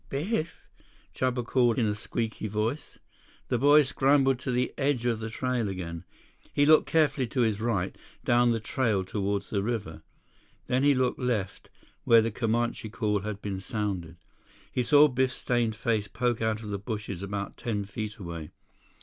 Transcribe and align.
92 0.11 0.31
"Biff?" 0.35 0.67
Chuba 1.13 1.45
called 1.45 1.77
in 1.77 1.85
a 1.85 1.93
squeaky 1.93 2.47
voice. 2.47 2.97
The 3.49 3.59
boy 3.59 3.83
scrambled 3.83 4.39
to 4.39 4.51
the 4.51 4.73
edge 4.75 5.05
of 5.05 5.19
the 5.19 5.29
trail 5.29 5.69
again. 5.69 6.05
He 6.51 6.65
looked 6.65 6.87
carefully 6.87 7.27
to 7.27 7.41
his 7.41 7.61
right, 7.61 7.95
down 8.25 8.49
the 8.51 8.59
trail 8.59 9.03
toward 9.05 9.43
the 9.43 9.61
river. 9.61 10.01
Then 10.65 10.81
he 10.83 10.95
looked 10.95 11.19
left, 11.19 11.69
where 12.03 12.23
the 12.23 12.31
Comanche 12.31 12.89
call 12.89 13.19
had 13.19 13.43
been 13.43 13.59
sounded. 13.59 14.17
He 14.71 14.81
saw 14.81 15.07
Biff's 15.07 15.35
stained 15.35 15.75
face 15.75 16.07
poke 16.07 16.41
out 16.41 16.63
of 16.63 16.69
the 16.69 16.79
bushes 16.79 17.21
about 17.21 17.55
ten 17.55 17.85
feet 17.85 18.17
away. 18.17 18.49